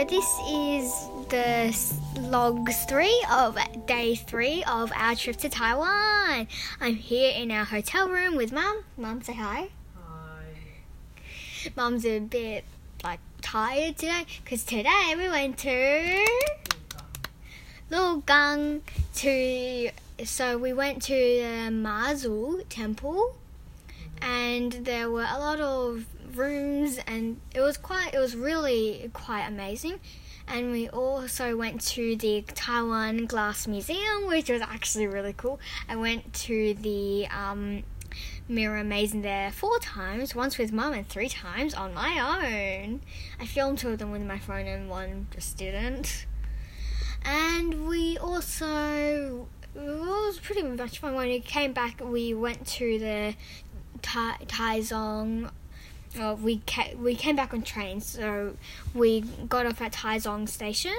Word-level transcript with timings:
so 0.00 0.06
this 0.06 0.38
is 0.48 1.08
the 1.28 1.68
s- 1.68 2.00
log 2.20 2.70
three 2.88 3.22
of 3.30 3.58
day 3.86 4.14
three 4.14 4.64
of 4.64 4.90
our 4.94 5.14
trip 5.14 5.36
to 5.36 5.48
Taiwan. 5.50 6.48
I'm 6.80 6.94
here 6.94 7.34
in 7.36 7.50
our 7.50 7.64
hotel 7.64 8.08
room 8.08 8.34
with 8.34 8.50
Mum. 8.50 8.84
Mum, 8.96 9.20
say 9.20 9.34
hi. 9.34 9.68
Hi. 9.96 11.70
Mum's 11.76 12.06
a 12.06 12.18
bit 12.20 12.64
like 13.04 13.20
tired 13.42 13.98
today 13.98 14.24
because 14.42 14.64
today 14.64 15.14
we 15.18 15.28
went 15.28 15.58
to 15.58 16.26
Lugang 17.90 18.80
to. 19.16 19.90
So 20.24 20.56
we 20.56 20.72
went 20.72 21.02
to 21.02 21.14
the 21.14 21.68
Mazu 21.70 22.64
temple, 22.70 23.36
mm-hmm. 23.86 24.30
and 24.30 24.72
there 24.72 25.10
were 25.10 25.28
a 25.30 25.38
lot 25.38 25.60
of 25.60 26.06
rooms, 26.36 26.98
and 27.06 27.40
it 27.54 27.60
was 27.60 27.76
quite. 27.76 28.14
It 28.14 28.18
was 28.18 28.34
really 28.36 29.10
quite 29.12 29.46
amazing. 29.46 30.00
And 30.48 30.72
we 30.72 30.88
also 30.88 31.56
went 31.56 31.80
to 31.82 32.16
the 32.16 32.42
Taiwan 32.42 33.26
Glass 33.26 33.68
Museum, 33.68 34.26
which 34.26 34.50
was 34.50 34.60
actually 34.60 35.06
really 35.06 35.32
cool. 35.32 35.60
I 35.88 35.94
went 35.94 36.32
to 36.34 36.74
the 36.74 37.28
um, 37.28 37.84
Mirror 38.48 38.82
Maze 38.82 39.12
there 39.12 39.52
four 39.52 39.78
times, 39.78 40.34
once 40.34 40.58
with 40.58 40.72
mum 40.72 40.92
and 40.92 41.08
three 41.08 41.28
times 41.28 41.72
on 41.72 41.94
my 41.94 42.18
own. 42.18 43.00
I 43.38 43.46
filmed 43.46 43.78
two 43.78 43.90
of 43.90 43.98
them 43.98 44.10
with 44.10 44.22
my 44.22 44.38
phone 44.38 44.66
and 44.66 44.90
one 44.90 45.28
just 45.30 45.56
didn't. 45.56 46.26
And 47.24 47.86
we 47.86 48.18
also 48.18 49.46
it 49.74 49.80
was 49.80 50.40
pretty 50.40 50.62
much 50.62 50.98
fun 50.98 51.14
when 51.14 51.28
we 51.28 51.40
came 51.40 51.72
back. 51.72 52.00
We 52.02 52.34
went 52.34 52.66
to 52.66 52.98
the 52.98 53.34
Tai 54.02 54.36
Taichung. 54.46 55.50
Well, 56.16 56.36
we 56.36 56.60
ca- 56.66 56.94
we 56.96 57.14
came 57.14 57.36
back 57.36 57.54
on 57.54 57.62
train, 57.62 58.00
so 58.00 58.56
we 58.94 59.20
got 59.20 59.66
off 59.66 59.80
at 59.80 59.92
Taichung 59.92 60.48
station. 60.48 60.96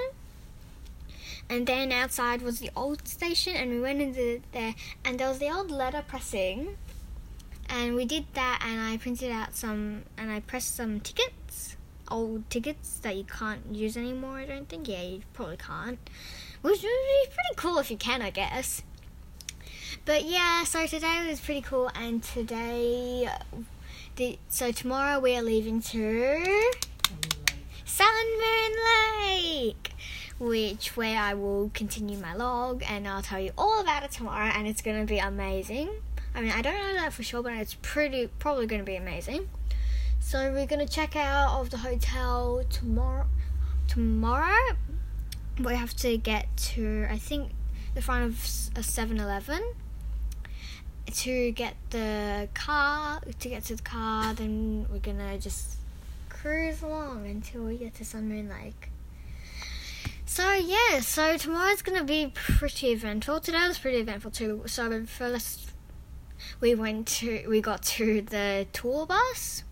And 1.50 1.66
then 1.66 1.92
outside 1.92 2.40
was 2.40 2.60
the 2.60 2.70
old 2.74 3.06
station, 3.06 3.54
and 3.54 3.70
we 3.70 3.80
went 3.80 4.00
into 4.00 4.40
there, 4.52 4.74
and 5.04 5.18
there 5.18 5.28
was 5.28 5.38
the 5.38 5.50
old 5.50 5.70
letter 5.70 6.02
pressing. 6.06 6.76
And 7.68 7.94
we 7.94 8.04
did 8.04 8.26
that, 8.34 8.62
and 8.66 8.80
I 8.80 8.96
printed 8.96 9.30
out 9.30 9.54
some, 9.54 10.04
and 10.16 10.30
I 10.30 10.40
pressed 10.40 10.74
some 10.74 11.00
tickets, 11.00 11.76
old 12.08 12.48
tickets 12.48 12.98
that 12.98 13.16
you 13.16 13.24
can't 13.24 13.74
use 13.74 13.96
anymore. 13.96 14.38
I 14.38 14.46
don't 14.46 14.68
think. 14.68 14.88
Yeah, 14.88 15.02
you 15.02 15.22
probably 15.34 15.58
can't. 15.58 15.98
Which 16.62 16.82
would 16.82 16.82
be 16.82 17.24
pretty 17.26 17.54
cool 17.56 17.78
if 17.78 17.90
you 17.90 17.96
can, 17.96 18.22
I 18.22 18.30
guess. 18.30 18.82
But 20.04 20.24
yeah, 20.24 20.64
so 20.64 20.86
today 20.86 21.26
was 21.28 21.40
pretty 21.40 21.60
cool, 21.60 21.90
and 21.94 22.22
today, 22.22 23.28
the, 24.16 24.38
so 24.48 24.72
tomorrow 24.72 25.18
we 25.18 25.36
are 25.36 25.42
leaving 25.42 25.80
to 25.80 26.70
Sun 27.84 28.06
Moon 28.38 28.72
Lake, 29.20 29.92
which 30.38 30.96
where 30.96 31.18
I 31.18 31.34
will 31.34 31.70
continue 31.72 32.18
my 32.18 32.34
log, 32.34 32.82
and 32.88 33.08
I'll 33.08 33.22
tell 33.22 33.40
you 33.40 33.52
all 33.56 33.80
about 33.80 34.02
it 34.02 34.10
tomorrow, 34.10 34.50
and 34.54 34.66
it's 34.66 34.82
gonna 34.82 35.04
be 35.04 35.18
amazing. 35.18 35.88
I 36.34 36.40
mean, 36.40 36.50
I 36.50 36.62
don't 36.62 36.74
know 36.74 36.94
that 36.94 37.12
for 37.12 37.22
sure, 37.22 37.42
but 37.42 37.52
it's 37.54 37.76
pretty 37.80 38.26
probably 38.38 38.66
gonna 38.66 38.82
be 38.82 38.96
amazing. 38.96 39.48
So 40.20 40.52
we're 40.52 40.66
gonna 40.66 40.86
check 40.86 41.16
out 41.16 41.60
of 41.60 41.70
the 41.70 41.78
hotel 41.78 42.64
tomorrow. 42.70 43.26
Tomorrow, 43.88 44.76
we 45.58 45.74
have 45.74 45.94
to 45.96 46.16
get 46.16 46.54
to 46.56 47.06
I 47.10 47.18
think 47.18 47.52
the 47.94 48.02
front 48.02 48.24
of 48.24 48.32
a 48.76 48.82
7-Eleven 48.82 49.62
to 51.06 51.50
get 51.52 51.74
the 51.90 52.48
car. 52.54 53.20
To 53.40 53.48
get 53.48 53.64
to 53.64 53.76
the 53.76 53.82
car, 53.82 54.34
then 54.34 54.86
we're 54.90 54.98
gonna 54.98 55.38
just 55.38 55.76
cruise 56.28 56.82
along 56.82 57.26
until 57.26 57.64
we 57.64 57.76
get 57.76 57.94
to 57.94 58.04
Sunmoon 58.04 58.48
Lake. 58.48 58.90
So 60.26 60.52
yeah, 60.54 61.00
so 61.00 61.36
tomorrow's 61.36 61.82
gonna 61.82 62.04
be 62.04 62.32
pretty 62.34 62.90
eventful. 62.90 63.40
Today 63.40 63.68
was 63.68 63.78
pretty 63.78 63.98
eventful 63.98 64.30
too. 64.30 64.62
So 64.66 65.04
first, 65.04 65.70
we 66.60 66.74
went 66.74 67.06
to 67.08 67.44
we 67.48 67.60
got 67.60 67.82
to 67.82 68.22
the 68.22 68.66
tour 68.72 69.06
bus. 69.06 69.62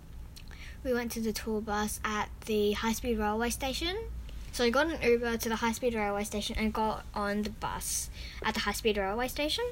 We 0.85 0.93
went 0.93 1.13
to 1.13 1.21
the 1.21 1.33
tour 1.33 1.61
bus 1.61 2.01
at 2.05 2.29
the 2.47 2.73
high 2.73 2.93
speed 2.93 3.19
railway 3.19 3.51
station. 3.51 3.97
So 4.53 4.65
we 4.65 4.71
got 4.71 4.87
an 4.89 5.01
Uber 5.03 5.37
to 5.39 5.49
the 5.49 5.57
high 5.57 5.73
speed 5.73 5.95
railway 5.95 6.25
station 6.25 6.57
and 6.59 6.73
got 6.73 7.05
on 7.15 7.43
the 7.43 7.51
bus 7.51 8.11
at 8.45 8.55
the 8.55 8.61
high 8.61 8.73
speed 8.73 8.97
railway 8.97 9.29
station. 9.29 9.65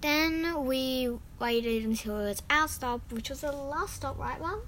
Then 0.00 0.64
we 0.64 1.10
waited 1.38 1.84
until 1.84 2.20
it 2.20 2.28
was 2.28 2.42
our 2.50 2.68
stop, 2.68 3.00
which 3.10 3.30
was 3.30 3.40
the 3.40 3.52
last 3.52 3.96
stop, 3.96 4.18
right, 4.18 4.40
Mum? 4.40 4.62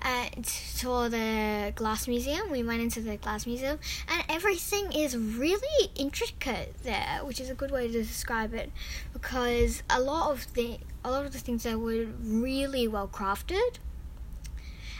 Uh, 0.00 0.28
to 0.76 1.08
the 1.08 1.72
glass 1.74 2.06
museum. 2.06 2.50
We 2.50 2.62
went 2.62 2.80
into 2.80 3.00
the 3.00 3.16
glass 3.16 3.46
museum, 3.46 3.80
and 4.08 4.22
everything 4.28 4.92
is 4.92 5.16
really 5.16 5.90
intricate 5.96 6.74
there, 6.84 7.20
which 7.24 7.40
is 7.40 7.50
a 7.50 7.54
good 7.54 7.72
way 7.72 7.88
to 7.88 7.92
describe 7.92 8.54
it, 8.54 8.70
because 9.12 9.82
a 9.90 10.00
lot 10.00 10.30
of 10.30 10.52
the 10.54 10.78
a 11.04 11.10
lot 11.10 11.26
of 11.26 11.32
the 11.32 11.38
things 11.38 11.64
there 11.64 11.78
were 11.78 12.06
really 12.22 12.86
well 12.86 13.08
crafted, 13.08 13.78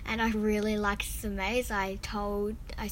and 0.04 0.20
I 0.20 0.30
really 0.30 0.76
liked 0.76 1.22
the 1.22 1.30
maze. 1.30 1.70
I 1.70 1.96
told 2.02 2.56
I, 2.76 2.90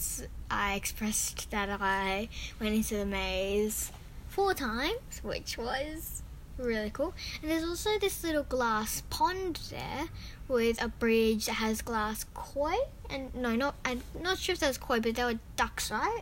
I 0.48 0.74
expressed 0.74 1.50
that 1.50 1.68
I 1.80 2.28
went 2.60 2.74
into 2.74 2.96
the 2.96 3.06
maze 3.06 3.90
four 4.36 4.52
times, 4.52 5.22
which 5.22 5.56
was 5.56 6.22
really 6.58 6.90
cool. 6.90 7.14
And 7.40 7.50
there's 7.50 7.64
also 7.64 7.98
this 7.98 8.22
little 8.22 8.42
glass 8.42 9.02
pond 9.08 9.58
there 9.70 10.08
with 10.46 10.80
a 10.82 10.88
bridge 10.88 11.46
that 11.46 11.54
has 11.54 11.80
glass 11.80 12.26
koi. 12.34 12.74
And 13.08 13.34
no, 13.34 13.56
not 13.56 13.76
I'm 13.82 14.02
not 14.20 14.36
sure 14.36 14.52
if 14.52 14.58
there's 14.58 14.76
koi, 14.76 15.00
but 15.00 15.14
there 15.14 15.24
were 15.24 15.38
ducks, 15.56 15.90
right? 15.90 16.20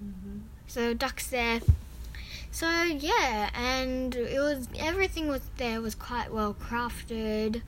Mm-hmm. 0.00 0.38
So 0.68 0.94
ducks 0.94 1.26
there. 1.26 1.60
So 2.52 2.68
yeah, 2.84 3.50
and 3.52 4.14
it 4.14 4.38
was 4.38 4.68
everything 4.78 5.26
was 5.26 5.42
there 5.56 5.80
was 5.80 5.96
quite 5.96 6.32
well 6.32 6.54
crafted. 6.54 7.62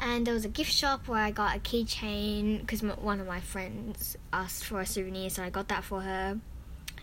And 0.00 0.26
there 0.26 0.34
was 0.34 0.44
a 0.44 0.48
gift 0.48 0.72
shop 0.72 1.06
where 1.06 1.22
I 1.22 1.30
got 1.30 1.56
a 1.56 1.60
keychain 1.60 2.60
because 2.60 2.82
one 2.82 3.20
of 3.20 3.26
my 3.28 3.40
friends 3.40 4.16
asked 4.32 4.64
for 4.64 4.80
a 4.80 4.86
souvenir, 4.86 5.30
so 5.30 5.44
I 5.44 5.50
got 5.50 5.68
that 5.68 5.84
for 5.84 6.00
her. 6.00 6.40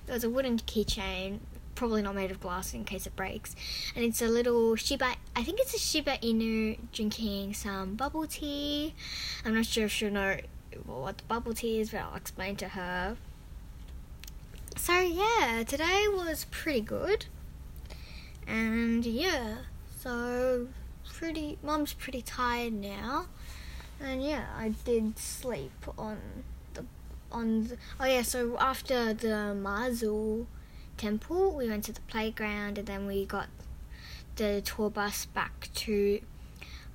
There 0.06 0.14
was 0.14 0.24
a 0.24 0.30
wooden 0.30 0.60
keychain, 0.60 1.40
probably 1.76 2.02
not 2.02 2.16
made 2.16 2.32
of 2.32 2.40
glass 2.40 2.74
in 2.74 2.86
case 2.86 3.06
it 3.06 3.16
breaks, 3.16 3.56
and 3.96 4.04
it's 4.04 4.22
a 4.22 4.28
little 4.28 4.76
Shiba. 4.76 5.16
I 5.36 5.44
think 5.44 5.60
it's 5.60 5.74
a 5.74 5.80
Shiba 5.80 6.18
Inu 6.18 6.78
drinking 6.92 7.54
some 7.54 7.96
bubble 7.96 8.26
tea. 8.26 8.96
I'm 9.44 9.54
not 9.56 9.66
sure 9.66 9.86
if 9.86 9.92
she'll 9.92 10.12
know 10.12 10.38
what 10.86 11.20
the 11.20 11.24
bubble 11.26 11.54
tea 11.54 11.80
is, 11.82 11.92
but 11.92 12.00
I'll 12.00 12.16
explain 12.16 12.56
to 12.58 12.70
her. 12.70 13.18
So 14.78 15.00
yeah, 15.00 15.64
today 15.68 16.06
was 16.10 16.46
pretty 16.52 16.82
good, 16.82 17.28
and 18.48 19.06
yeah, 19.06 19.58
so 20.00 20.68
pretty. 21.14 21.58
Mom's 21.64 21.94
pretty 21.94 22.22
tired 22.22 22.74
now, 22.74 23.28
and 24.02 24.24
yeah, 24.24 24.46
I 24.58 24.74
did 24.84 25.18
sleep 25.18 25.72
on 25.98 26.20
the 26.74 26.86
on. 27.32 27.68
The, 27.68 27.78
oh 28.00 28.06
yeah, 28.06 28.22
so 28.22 28.58
after 28.60 29.14
the 29.14 29.56
Mazu 29.56 30.46
temple, 30.98 31.56
we 31.56 31.68
went 31.70 31.84
to 31.86 31.92
the 31.94 32.02
playground, 32.02 32.78
and 32.78 32.88
then 32.88 33.06
we 33.06 33.26
got 33.26 33.48
the 34.36 34.62
tour 34.62 34.90
bus 34.90 35.26
back 35.26 35.70
to 35.76 36.20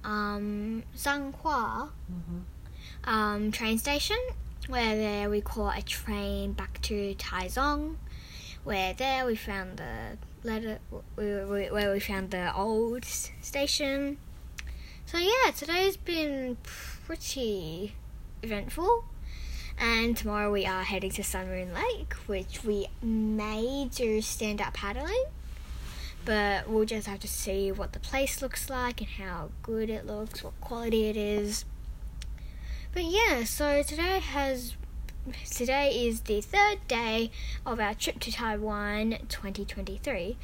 um, 0.05 0.83
Zhanghua 0.97 1.91
Mm-hmm. 2.13 3.11
um, 3.11 3.53
train 3.53 3.79
station, 3.79 4.19
where 4.69 4.97
there 4.97 5.31
we 5.31 5.41
caught 5.41 5.79
a 5.79 5.83
train 5.83 6.53
back 6.53 6.81
to 6.83 7.15
Taichung, 7.15 7.97
where 8.65 8.93
there 8.95 9.25
we 9.27 9.37
found 9.37 9.79
the 9.79 10.19
letter, 10.43 10.79
where 11.15 11.93
we 11.93 12.01
found 12.01 12.31
the 12.31 12.55
old 12.55 13.05
station. 13.05 14.19
So 15.07 15.19
yeah, 15.19 15.51
today's 15.57 15.97
been 15.97 16.57
pretty 16.63 17.95
eventful. 18.43 19.05
And 19.81 20.15
tomorrow 20.15 20.53
we 20.53 20.67
are 20.67 20.83
heading 20.83 21.11
to 21.13 21.23
Sunmoon 21.23 21.73
Lake, 21.73 22.13
which 22.27 22.63
we 22.63 22.89
may 23.03 23.89
do 23.91 24.21
stand 24.21 24.61
up 24.61 24.75
paddling. 24.75 25.25
But 26.27 26.69
we'll 26.69 26.85
just 26.85 27.07
have 27.07 27.21
to 27.21 27.29
see 27.29 27.73
what 27.73 27.95
the 27.95 27.99
place 27.99 28.43
looks 28.43 28.69
like 28.69 29.01
and 29.01 29.09
how 29.09 29.53
good 29.63 29.89
it 29.89 30.07
looks, 30.07 30.45
what 30.45 30.61
quality 30.61 31.07
it 31.07 31.17
is. 31.17 31.65
But 32.93 33.05
yeah, 33.05 33.45
so 33.45 33.83
today 33.83 34.19
has 34.19 34.75
today 35.51 36.07
is 36.07 36.23
the 36.23 36.43
third 36.43 36.87
day 36.87 37.31
of 37.65 37.81
our 37.81 37.95
trip 37.95 38.21
to 38.21 38.33
Taiwan 38.33 39.17
2023. 39.31 40.37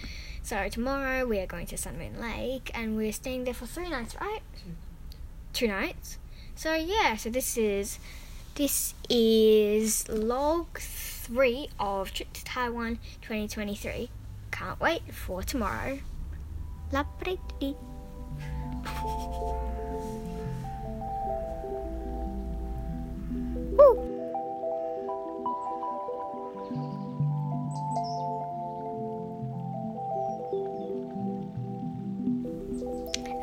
So 0.42 0.68
tomorrow 0.70 1.26
we 1.26 1.40
are 1.40 1.46
going 1.46 1.66
to 1.66 1.76
Sunmoon 1.76 2.18
Lake 2.18 2.70
and 2.72 2.96
we're 2.96 3.12
staying 3.12 3.44
there 3.44 3.52
for 3.52 3.66
three 3.66 3.90
nights, 3.90 4.16
right? 4.18 4.40
Two 5.52 5.68
nights. 5.68 6.16
So 6.54 6.74
yeah, 6.74 7.16
so 7.16 7.28
this 7.28 7.58
is 7.58 7.98
this 8.56 8.94
is 9.10 10.08
log 10.08 10.78
three 10.78 11.68
of 11.78 12.12
trip 12.14 12.32
to 12.32 12.42
Taiwan 12.42 12.98
2023. 13.20 14.08
Can't 14.50 14.80
wait 14.80 15.02
for 15.12 15.42
tomorrow. 15.42 15.98
La 16.90 17.04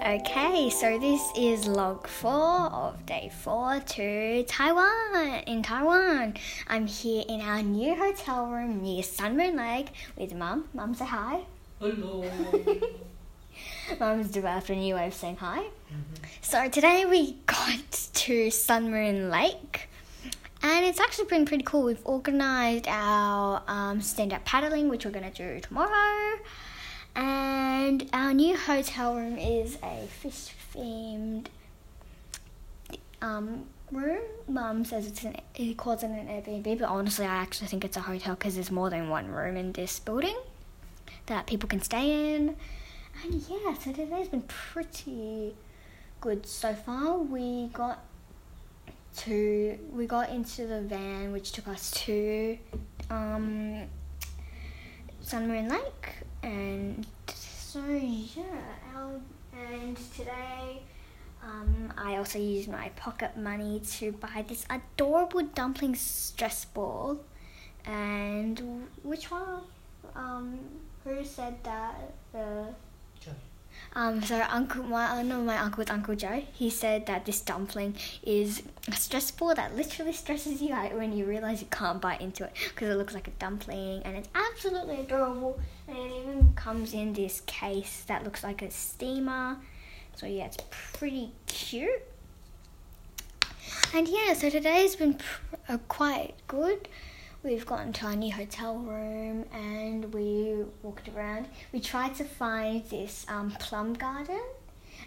Okay, 0.05 0.69
so 0.69 0.99
this 0.99 1.21
is 1.33 1.65
log 1.65 2.07
four 2.07 2.29
of 2.31 3.05
day 3.05 3.31
four 3.41 3.79
to 3.79 4.43
Taiwan. 4.43 5.43
In 5.47 5.63
Taiwan, 5.63 6.33
I'm 6.67 6.87
here 6.87 7.23
in 7.29 7.39
our 7.39 7.63
new 7.63 7.95
hotel 7.95 8.47
room 8.47 8.81
near 8.81 9.01
Sunmoon 9.01 9.55
Lake 9.55 9.93
with 10.17 10.33
Mum. 10.33 10.67
Mum, 10.73 10.93
say 10.93 11.05
hi. 11.05 11.43
Hello. 11.79 12.29
Mum's 14.01 14.29
developed 14.29 14.69
a 14.71 14.75
new 14.75 14.95
way 14.95 15.07
of 15.07 15.13
saying 15.13 15.37
hi. 15.37 15.67
So 16.41 16.67
today 16.67 17.05
we 17.05 17.37
got 17.45 18.09
to 18.13 18.47
Sunmoon 18.47 19.31
Lake, 19.31 19.87
and 20.63 20.85
it's 20.85 20.99
actually 20.99 21.27
been 21.27 21.45
pretty 21.45 21.63
cool. 21.63 21.83
We've 21.83 22.05
organised 22.05 22.89
our 22.89 23.63
um, 23.69 24.01
stand-up 24.01 24.43
paddling, 24.43 24.89
which 24.89 25.05
we're 25.05 25.11
gonna 25.11 25.31
do 25.31 25.61
tomorrow, 25.61 26.39
and 27.15 28.09
our 28.13 28.33
new 28.33 28.57
hotel 28.57 29.15
room 29.15 29.37
is 29.37 29.77
a 29.83 30.07
fish-themed 30.07 31.47
um, 33.21 33.65
room. 33.91 34.21
Mum 34.47 34.85
says 34.85 35.07
it's 35.07 35.23
an 35.23 35.35
he 35.53 35.73
calls 35.73 36.03
it 36.03 36.07
an 36.07 36.27
Airbnb, 36.27 36.79
but 36.79 36.89
honestly, 36.89 37.25
I 37.25 37.35
actually 37.35 37.67
think 37.67 37.85
it's 37.85 37.97
a 37.97 38.01
hotel 38.01 38.35
because 38.35 38.55
there's 38.55 38.71
more 38.71 38.89
than 38.89 39.09
one 39.09 39.27
room 39.27 39.55
in 39.55 39.71
this 39.71 39.99
building 39.99 40.37
that 41.27 41.47
people 41.47 41.69
can 41.69 41.81
stay 41.81 42.35
in. 42.35 42.55
And 43.23 43.43
yeah, 43.49 43.73
so 43.75 43.91
today's 43.91 44.27
been 44.27 44.41
pretty 44.43 45.55
good 46.19 46.45
so 46.45 46.73
far. 46.73 47.17
We 47.19 47.67
got 47.67 47.99
to 49.17 49.77
we 49.91 50.07
got 50.07 50.29
into 50.31 50.65
the 50.65 50.81
van 50.81 51.31
which 51.31 51.51
took 51.51 51.67
us 51.67 51.91
to 51.91 52.57
um 53.11 53.83
Sunmoon 55.23 55.69
Lake 55.69 55.83
and 55.83 56.22
so 56.22 56.22
yeah 58.05 59.09
and 59.53 59.97
today 60.15 60.81
um, 61.43 61.93
I 61.97 62.17
also 62.17 62.39
used 62.39 62.69
my 62.69 62.89
pocket 62.95 63.37
money 63.37 63.81
to 63.97 64.11
buy 64.13 64.45
this 64.47 64.65
adorable 64.69 65.43
dumpling 65.43 65.95
stress 65.95 66.65
ball 66.65 67.19
and 67.85 68.87
which 69.03 69.29
one 69.31 69.61
um 70.15 70.59
who 71.03 71.23
said 71.23 71.55
that 71.63 72.13
the. 72.31 72.67
Um, 73.95 74.23
so 74.23 74.43
uncle, 74.49 74.83
my 74.83 75.19
uh, 75.19 75.21
no, 75.21 75.41
my 75.41 75.57
uncle's 75.57 75.89
Uncle 75.89 76.15
Joe. 76.15 76.43
He 76.53 76.69
said 76.69 77.05
that 77.05 77.25
this 77.25 77.41
dumpling 77.41 77.95
is 78.23 78.63
a 78.87 78.93
stress 78.93 79.29
ball 79.29 79.53
that 79.53 79.75
literally 79.75 80.13
stresses 80.13 80.61
you 80.61 80.73
out 80.73 80.93
when 80.95 81.15
you 81.15 81.25
realize 81.25 81.61
you 81.61 81.67
can't 81.69 82.01
bite 82.01 82.21
into 82.21 82.43
it 82.43 82.53
because 82.69 82.89
it 82.89 82.95
looks 82.95 83.13
like 83.13 83.27
a 83.27 83.31
dumpling 83.31 84.01
and 84.03 84.17
it's 84.17 84.29
absolutely 84.33 85.01
adorable. 85.01 85.59
And 85.87 85.97
it 85.97 86.23
even 86.23 86.53
comes 86.55 86.93
in 86.93 87.13
this 87.13 87.41
case 87.41 88.03
that 88.07 88.23
looks 88.23 88.43
like 88.43 88.61
a 88.63 88.71
steamer. 88.71 89.57
So 90.15 90.25
yeah, 90.25 90.45
it's 90.45 90.57
pretty 90.69 91.31
cute. 91.45 92.01
And 93.93 94.07
yeah, 94.07 94.33
so 94.33 94.49
today's 94.49 94.95
been 94.95 95.15
pr- 95.15 95.55
uh, 95.69 95.77
quite 95.87 96.33
good. 96.47 96.87
We've 97.43 97.65
to 97.65 98.05
our 98.05 98.15
new 98.15 98.31
hotel 98.31 98.77
room 98.77 99.43
and 99.51 100.13
we 100.13 100.63
walked 100.81 101.09
around. 101.09 101.47
We 101.73 101.81
tried 101.81 102.15
to 102.15 102.23
find 102.23 102.85
this 102.85 103.25
um, 103.27 103.51
plum 103.59 103.95
garden, 103.95 104.41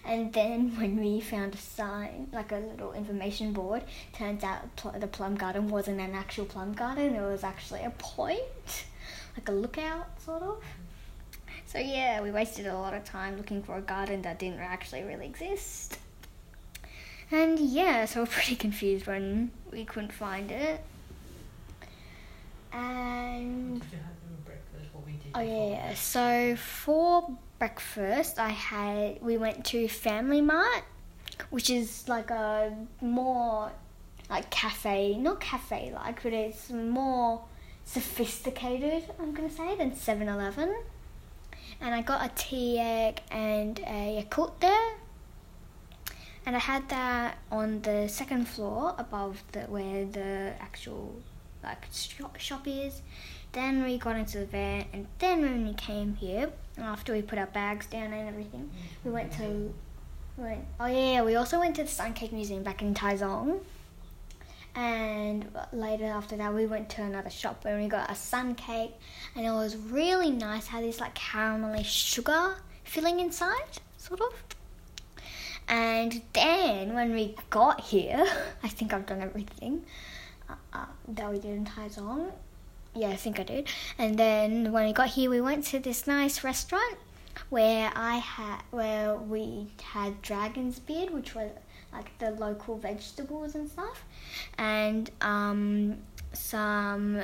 and 0.05 0.35
then 0.35 0.79
when 0.79 1.01
we 1.01 1.21
found 1.21 1.55
a 1.55 1.57
sign, 1.57 2.29
like 2.35 2.53
a 2.53 2.59
little 2.59 2.93
information 2.93 3.55
board, 3.55 3.85
turns 4.13 4.45
out 4.45 4.77
pl- 4.77 4.95
the 5.01 5.07
plum 5.07 5.37
garden 5.37 5.69
wasn't 5.69 5.99
an 5.99 6.15
actual 6.15 6.45
plum 6.45 6.75
garden, 6.75 7.15
it 7.15 7.23
was 7.23 7.43
actually 7.43 7.85
a 7.85 7.91
point, 7.91 8.85
like 9.35 9.49
a 9.49 9.53
lookout, 9.53 10.07
sort 10.21 10.43
of. 10.43 10.63
So 11.65 11.79
yeah, 11.79 12.21
we 12.21 12.31
wasted 12.31 12.67
a 12.67 12.75
lot 12.75 12.93
of 12.93 13.03
time 13.05 13.39
looking 13.39 13.63
for 13.63 13.79
a 13.79 13.81
garden 13.81 14.21
that 14.23 14.39
didn't 14.39 14.61
actually 14.61 15.05
really 15.05 15.25
exist. 15.25 15.99
And 17.31 17.59
yeah, 17.59 18.05
so 18.05 18.21
we're 18.21 18.27
pretty 18.27 18.57
confused 18.67 19.07
when 19.07 19.53
we 19.73 19.87
couldn't 19.87 20.13
find 20.13 20.51
it. 20.51 20.83
And 21.83 21.87
Did 21.87 21.95
you 21.97 22.66
have 22.66 22.66
your 22.66 22.66
breakfast? 22.66 22.66
What 22.66 22.66
we 22.66 22.66
did? 22.77 23.83
oh 25.35 25.41
yeah, 25.41 25.69
yeah. 25.69 25.95
So 25.95 26.57
for 26.57 27.37
breakfast, 27.59 28.39
I 28.39 28.51
had 28.51 29.23
we 29.23 29.37
went 29.37 29.65
to 29.67 29.89
Family 29.89 30.41
Mart, 30.41 30.85
which 31.51 31.71
is 31.71 32.09
like 32.09 32.31
a 32.31 32.73
more 33.01 33.73
like 34.29 34.51
cafe, 34.51 35.17
not 35.17 35.41
cafe 35.41 35.93
like, 35.95 36.23
but 36.23 36.33
it's 36.33 36.71
more 36.71 37.43
sophisticated. 37.85 39.05
I'm 39.21 39.33
gonna 39.33 39.51
say 39.51 39.77
than 39.77 39.93
7-Eleven. 39.93 40.75
And 41.81 41.95
I 41.95 42.03
got 42.03 42.25
a 42.25 42.35
tea 42.35 42.79
egg 42.79 43.21
and 43.31 43.79
a 43.81 44.25
Yakult 44.25 44.61
there. 44.61 44.95
And 46.47 46.57
I 46.57 46.59
had 46.59 46.89
that 46.89 47.39
on 47.51 47.83
the 47.83 48.09
second 48.09 48.49
floor 48.49 48.95
above 48.99 49.43
the 49.53 49.61
where 49.63 50.05
the 50.05 50.55
actual 50.61 51.15
like 51.67 51.87
shop, 51.93 52.39
shop 52.39 52.67
is. 52.67 53.03
Then 53.53 53.83
we 53.85 53.99
got 53.99 54.17
into 54.17 54.39
the 54.39 54.47
van, 54.47 54.87
and 54.93 55.07
then 55.19 55.43
when 55.43 55.67
we 55.67 55.75
came 55.75 56.15
here, 56.17 56.51
after 56.79 57.13
we 57.13 57.23
put 57.23 57.39
our 57.39 57.47
bags 57.47 57.87
down 57.87 58.13
and 58.13 58.29
everything, 58.29 58.71
we 59.05 59.11
went 59.11 59.33
to. 59.33 59.73
We 60.37 60.45
went, 60.45 60.65
oh 60.79 60.87
yeah, 60.87 61.23
we 61.23 61.37
also 61.37 61.59
went 61.59 61.77
to 61.77 61.83
the 61.85 61.89
Sun 61.89 62.13
Cake 62.13 62.33
Museum 62.33 62.63
back 62.63 62.83
in 62.83 62.93
Taichung. 62.95 63.61
And 64.75 65.49
later 65.73 66.05
after 66.05 66.37
that, 66.37 66.53
we 66.53 66.67
went 66.67 66.91
to 66.91 67.03
another 67.03 67.31
shop 67.31 67.65
where 67.65 67.79
we 67.79 67.89
got 67.89 68.11
a 68.11 68.15
sun 68.15 68.55
cake, 68.55 68.93
and 69.35 69.47
it 69.47 69.51
was 69.51 69.75
really 69.75 70.31
nice. 70.31 70.67
Had 70.67 70.85
this 70.85 71.01
like 71.01 71.15
caramelly 71.15 71.83
sugar 71.83 72.57
filling 72.85 73.21
inside, 73.21 73.81
sort 73.97 74.21
of. 74.21 74.35
And 75.67 76.21
then 76.35 76.95
when 76.95 77.15
we 77.15 77.35
got 77.49 77.81
here, 77.81 78.27
I 78.63 78.69
think 78.69 78.93
I've 78.93 79.07
done 79.07 79.23
everything 79.23 79.87
uh, 80.77 80.87
that 81.09 81.31
we 81.31 81.39
did 81.39 81.53
in 81.53 81.65
Taichung. 81.65 82.33
Yeah, 82.95 83.09
I 83.09 83.17
think 83.17 83.39
I 83.39 83.43
did. 83.43 83.69
And 83.99 84.19
then 84.19 84.73
when 84.73 84.87
we 84.87 84.93
got 84.93 85.09
here, 85.09 85.31
we 85.31 85.41
went 85.41 85.65
to 85.67 85.79
this 85.79 86.07
nice 86.07 86.43
restaurant 86.43 86.99
where 87.51 87.93
I 87.95 88.17
had 88.17 88.63
where 88.71 89.15
we 89.17 89.69
had 89.83 90.23
dragon's 90.23 90.79
beard, 90.79 91.11
which 91.11 91.35
was 91.35 91.51
like 91.93 92.17
the 92.19 92.31
local 92.31 92.79
vegetables 92.79 93.55
and 93.55 93.71
stuff, 93.71 94.05
and 94.59 95.11
um, 95.21 95.99
some 96.33 97.21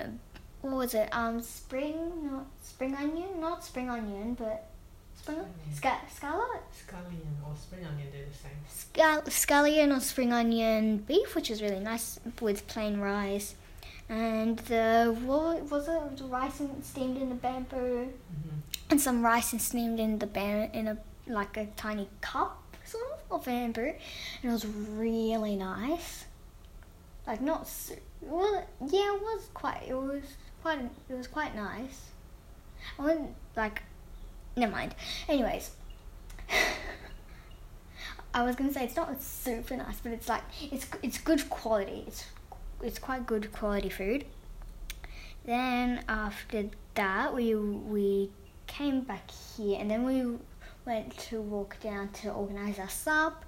what 0.61 0.77
was 0.77 0.95
it? 0.95 1.09
Um, 1.13 1.41
spring 1.41 2.31
not 2.31 2.47
spring 2.63 2.95
onion, 2.95 3.41
not 3.41 3.65
spring 3.65 3.91
onion, 3.91 4.35
but 4.35 4.67
spring 5.23 5.39
Onion. 5.39 6.07
scallop 6.11 6.63
Scallion 6.73 7.49
or 7.49 7.57
spring 7.57 7.85
onion, 7.87 8.09
they're 8.13 8.27
the 8.27 8.35
same. 8.35 8.59
scal- 8.69 9.25
scallion 9.27 9.97
or 9.97 10.01
spring 10.01 10.33
onion 10.33 10.99
beef, 10.99 11.35
which 11.35 11.51
is 11.51 11.63
really 11.63 11.81
nice 11.81 12.19
with 12.41 12.67
plain 12.67 12.99
rice. 13.01 13.55
And 14.09 14.59
the 14.61 15.17
what 15.25 15.71
was 15.71 15.89
it? 15.89 16.17
The 16.19 16.25
rice 16.25 16.61
and 16.61 16.85
steamed 16.85 17.17
in 17.17 17.29
the 17.31 17.35
bamboo, 17.37 18.09
Mm-hmm. 18.09 18.59
and 18.91 19.01
some 19.01 19.25
rice 19.25 19.53
and 19.53 19.63
steamed 19.63 20.01
in 20.01 20.19
the 20.19 20.27
bam- 20.27 20.71
in 20.73 20.89
a 20.89 20.99
like 21.27 21.57
a 21.57 21.67
tiny 21.77 22.09
cup 22.21 22.61
sort 22.85 23.05
of 23.13 23.19
of 23.41 23.45
bamboo, 23.47 23.81
and 24.43 24.51
it 24.51 24.53
was 24.53 24.67
really 24.67 25.57
nice. 25.57 26.25
Like 27.27 27.41
not 27.41 27.67
su- 27.69 27.97
well, 28.21 28.67
yeah, 28.87 29.15
it 29.15 29.23
was 29.23 29.49
quite. 29.55 29.85
It 29.89 29.95
was 29.95 30.25
quite. 30.63 30.81
It 31.09 31.15
was 31.15 31.29
quite 31.29 31.55
nice. 31.55 32.11
I 32.99 33.03
wouldn't 33.05 33.35
like. 33.57 33.83
Never 34.57 34.73
mind. 34.73 34.95
Anyways. 35.29 35.71
I 38.35 38.45
was 38.45 38.57
gonna 38.57 38.73
say 38.73 38.85
it's 38.85 38.97
not 38.97 39.21
super 39.21 39.77
nice, 39.77 40.01
but 40.03 40.13
it's 40.13 40.29
like 40.29 40.43
it's 40.71 40.87
it's 41.03 41.19
good 41.19 41.51
quality. 41.51 42.05
It's 42.07 42.25
it's 42.83 42.99
quite 42.99 43.27
good 43.27 43.53
quality 43.53 43.91
food. 43.91 44.25
Then 45.45 46.03
after 46.09 46.71
that, 46.95 47.35
we 47.35 47.55
we 47.55 48.31
came 48.67 49.03
back 49.03 49.31
here, 49.31 49.79
and 49.79 49.91
then 49.91 50.05
we 50.05 50.39
went 50.87 51.17
to 51.17 51.41
walk 51.41 51.79
down 51.81 52.09
to 52.09 52.31
organize 52.31 52.79
our 52.79 52.89
sup, 52.89 53.45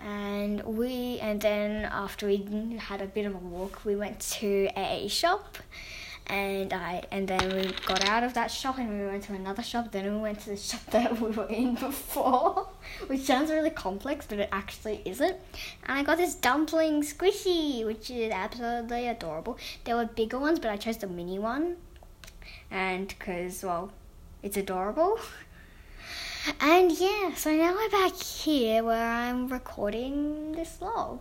and 0.00 0.62
we 0.64 1.18
and 1.20 1.40
then 1.40 1.84
after 1.84 2.26
we 2.26 2.76
had 2.78 3.02
a 3.02 3.06
bit 3.06 3.26
of 3.26 3.34
a 3.34 3.38
walk, 3.38 3.84
we 3.84 3.96
went 3.96 4.18
to 4.20 4.70
a 4.76 5.08
shop, 5.08 5.58
and 6.26 6.72
I 6.72 7.02
and 7.10 7.26
then 7.26 7.54
we 7.54 7.72
got 7.86 8.08
out 8.08 8.22
of 8.22 8.34
that 8.34 8.50
shop 8.50 8.78
and 8.78 8.88
we 8.88 9.06
went 9.06 9.24
to 9.24 9.34
another 9.34 9.62
shop. 9.62 9.92
Then 9.92 10.14
we 10.14 10.20
went 10.20 10.40
to 10.40 10.50
the 10.50 10.56
shop 10.56 10.80
that 10.90 11.20
we 11.20 11.30
were 11.30 11.46
in 11.46 11.74
before, 11.74 12.68
which 13.06 13.22
sounds 13.22 13.50
really 13.50 13.70
complex, 13.70 14.26
but 14.26 14.38
it 14.38 14.48
actually 14.52 15.02
isn't. 15.04 15.36
And 15.84 15.98
I 15.98 16.02
got 16.02 16.18
this 16.18 16.34
dumpling 16.34 17.02
squishy, 17.02 17.84
which 17.84 18.10
is 18.10 18.32
absolutely 18.32 19.08
adorable. 19.08 19.58
There 19.84 19.96
were 19.96 20.06
bigger 20.06 20.38
ones, 20.38 20.58
but 20.58 20.70
I 20.70 20.76
chose 20.76 20.96
the 20.98 21.06
mini 21.06 21.38
one, 21.38 21.76
and 22.70 23.08
because 23.08 23.62
well, 23.62 23.92
it's 24.42 24.56
adorable. 24.56 25.18
And 26.60 26.90
yeah, 26.90 27.34
so 27.36 27.52
now 27.52 27.72
we're 27.72 27.88
back 27.88 28.16
here 28.16 28.82
where 28.82 29.06
I'm 29.06 29.46
recording 29.46 30.50
this 30.50 30.76
vlog. 30.80 31.20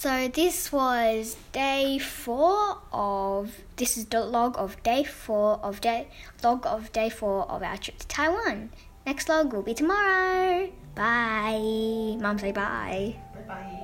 So 0.00 0.28
this 0.28 0.72
was 0.72 1.36
day 1.52 1.98
four 1.98 2.78
of 2.90 3.52
this 3.76 3.98
is 3.98 4.06
the 4.06 4.24
log 4.24 4.56
of 4.56 4.82
day 4.82 5.04
four 5.04 5.60
of 5.62 5.82
day 5.82 6.08
log 6.42 6.64
of 6.64 6.90
day 6.90 7.10
four 7.10 7.44
of 7.50 7.62
our 7.62 7.76
trip 7.76 7.98
to 7.98 8.08
Taiwan. 8.08 8.70
Next 9.04 9.28
vlog 9.28 9.52
will 9.52 9.60
be 9.60 9.74
tomorrow. 9.74 10.72
Bye. 10.94 12.16
Mom, 12.18 12.38
say 12.38 12.50
bye. 12.50 13.16
Bye 13.34 13.44
bye. 13.46 13.76